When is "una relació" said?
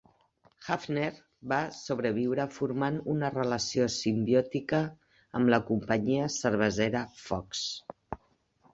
3.17-3.87